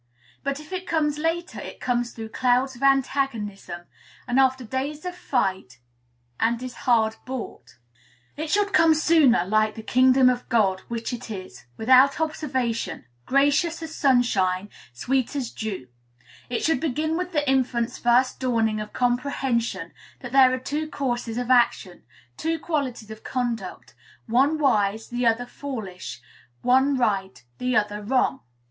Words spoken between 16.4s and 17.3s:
it should begin